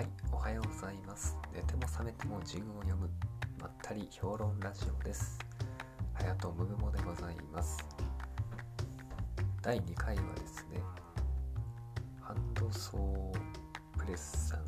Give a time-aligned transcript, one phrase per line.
[0.00, 1.36] はい、おはようございます。
[1.54, 3.10] 寝ても覚めてもジンを読む
[3.60, 5.38] まったり評論ラジオです。
[6.14, 7.86] はやとむぐもでございます。
[9.60, 10.80] 第2回はですね
[12.18, 14.64] ハンドソープレスさん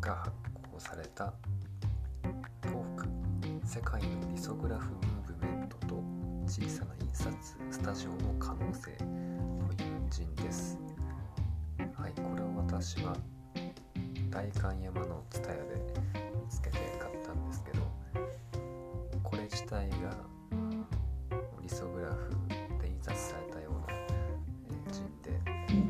[0.00, 0.30] が発
[0.72, 1.34] 行された
[2.62, 3.06] トーク
[3.66, 6.02] 世界のリソグラフムーブメントと
[6.46, 7.36] 小さな印刷
[7.70, 10.78] スタジオの可能性という陣です。
[11.94, 13.14] はいこれを私は
[14.32, 15.62] 代官山の蔦屋で
[16.42, 17.82] 見つけて買ったんですけど
[19.22, 20.16] これ自体が
[21.60, 22.30] リソグラフ
[22.80, 25.30] で印刷されたような、え、陣で、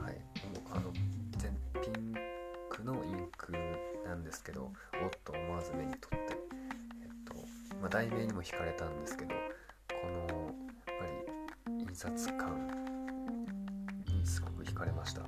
[0.00, 0.90] はい、もうあの
[1.36, 2.14] 全ピン
[2.70, 3.52] クのインク
[4.06, 4.72] なんですけど
[5.02, 6.36] おっと思わず目に取って、
[7.02, 7.34] えっと
[7.78, 9.34] まあ、題名にも惹かれたんですけど
[9.90, 11.04] このやっぱ
[11.68, 12.56] り印刷感
[14.08, 15.20] にすごく惹かれました。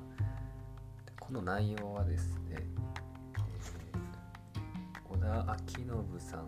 [1.33, 5.86] の内容はですね、えー、小田昭信
[6.20, 6.47] さん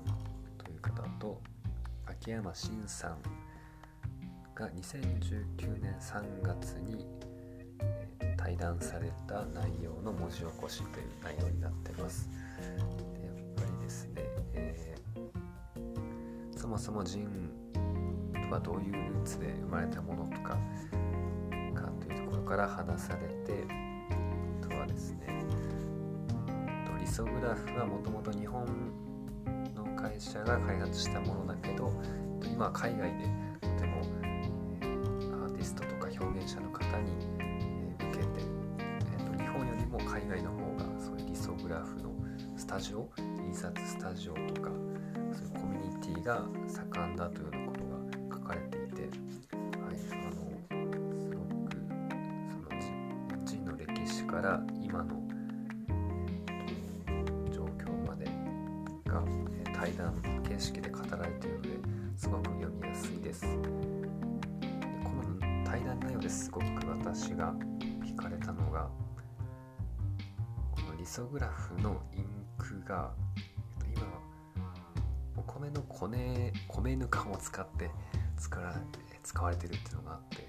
[0.59, 1.41] という方と
[2.07, 3.17] 秋山真さん
[4.55, 7.07] が2019年3月に、
[8.21, 12.29] え、対談された内容の文字起こしという内容になってます。
[12.59, 17.55] でやっぱりですね、えー、そもそもジン
[18.49, 20.51] とはどういうルーツで生まれたものとか
[21.75, 23.94] かというところから話されて
[27.15, 28.67] ソグラフはもともと日本
[29.77, 31.93] の会社が開発したものだけど
[32.45, 33.29] 今は海外で
[33.61, 34.03] とても、
[34.81, 38.41] アーティストとか表現者の方に、えー、受けて、
[38.81, 42.11] えーと、日本よりも海外の方がそういうリソグラフの
[42.57, 43.09] スタジオ
[43.47, 44.71] 印刷スタジオとか
[45.33, 47.85] そういうコミュニティが盛んだというようなこと
[48.33, 49.11] が書かれていて、はい、
[49.71, 51.77] あのすごく
[52.51, 55.23] その人の歴史から今の、
[59.85, 60.15] 対談
[60.49, 61.69] 形式で語られているので
[62.17, 63.45] すごく読みやすいです。
[63.45, 67.53] この対談内容ですごく私が
[68.03, 68.89] 惹かれたのが
[70.73, 74.07] このリソグラフのインクが、えー、と今
[75.37, 77.91] お米の米米ぬかを使って
[78.39, 78.75] 使ら
[79.23, 80.47] 使われてるっていうのがあって、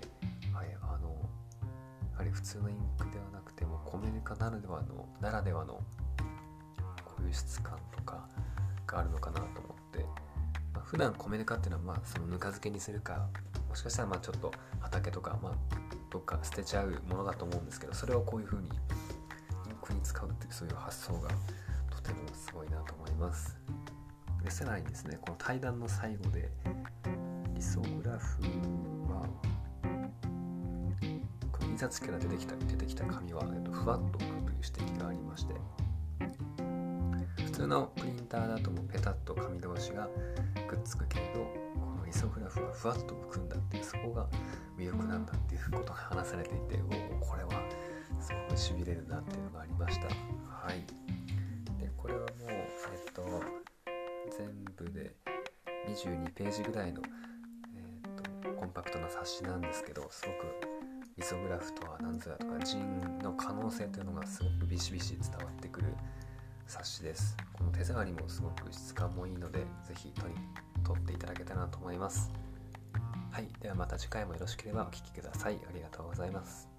[0.54, 1.10] はい、あの
[2.14, 5.82] やはり普通のインクではなくても米ぬかならではのならではの
[7.04, 8.30] こういう質感とか
[8.86, 10.00] があるのかなと思って、
[10.74, 13.28] まあ、普段米ぬかっていうのはまあそのぬか漬けにするか
[13.70, 15.54] もしかしたらまあちょっと畑とかまあ
[16.10, 18.74] どっか捨てちゃうものだと思うんですけどそれをこういう風にイン
[19.82, 21.30] クに使うっていうそういう発想が
[21.90, 23.58] とてもすごいなと思います。
[24.44, 26.52] でさらにですねこの対談の最後で
[27.56, 28.42] リソグラフ
[29.12, 29.28] は
[31.76, 35.54] 印刷機から出てきた出てきた紙は、えっと、ふわっと浮くという指摘がありまして
[37.56, 40.10] 通のプリンターだともうペタッと紙同士が
[40.68, 41.40] くっつくけれど
[41.80, 44.28] このリソグラフはふわっと浮くんだっていうそこが
[44.78, 47.52] 魅力なんだっていうことが話されていておおこれは
[48.20, 50.08] すごくしびれるなっていうのがありました。
[50.08, 50.84] はい。
[51.80, 52.66] でこれはもうえ
[53.10, 53.24] っと
[54.38, 55.16] 全部で
[55.88, 57.02] 22ページぐらいの、
[57.74, 60.54] えーと、コンパクトな冊子なんですけどすごく
[61.16, 62.80] リソグラフとは何ぞやとか人
[63.20, 65.94] の可能性というのがすごくビシビシ伝わってくる
[66.68, 67.38] 冊子です。
[67.54, 70.40] この手触りもすごく質感もいいので是非取り
[70.84, 72.32] 取っていただけたらなと思います。
[73.32, 73.48] はい。
[73.60, 75.60] ではまた次回もよろしければお聴きください。
[75.68, 76.75] ありがとうございます。